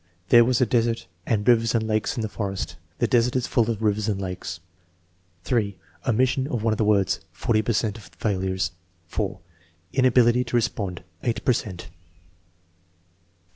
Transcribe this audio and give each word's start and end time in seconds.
"There 0.29 0.43
was 0.43 0.59
a 0.59 0.65
desert 0.65 1.05
and 1.27 1.47
rivers 1.47 1.75
and 1.75 1.85
lakes 1.87 2.15
in 2.15 2.23
the 2.23 2.27
forest." 2.27 2.75
"The 2.97 3.05
desert 3.05 3.35
is 3.35 3.45
full 3.45 3.69
of 3.69 3.83
rivers 3.83 4.09
and 4.09 4.19
lakes." 4.19 4.59
(3) 5.43 5.77
Omission 6.07 6.47
of 6.47 6.63
one 6.63 6.73
of 6.73 6.79
the 6.79 6.83
words 6.83 7.19
(40 7.33 7.61
per 7.61 7.71
cent 7.73 7.99
of 7.99 8.09
the 8.09 8.17
failures). 8.17 8.71
(4) 9.05 9.39
Inability 9.93 10.43
to 10.45 10.55
respond 10.55 11.03
(8 11.21 11.45
per 11.45 11.53
cent). 11.53 11.89